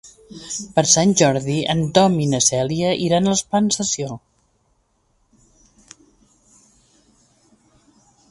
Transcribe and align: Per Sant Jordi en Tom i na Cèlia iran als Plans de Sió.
Per 0.77 0.83
Sant 0.91 1.11
Jordi 1.19 1.57
en 1.73 1.83
Tom 1.97 2.15
i 2.23 2.29
na 2.31 2.39
Cèlia 2.45 2.93
iran 3.07 3.31
als 3.31 3.43
Plans 3.51 3.77
de 3.81 3.85
Sió. 3.89 4.17